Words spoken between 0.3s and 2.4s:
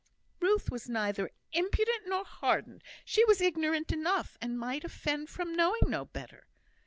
"Ruth was neither impudent nor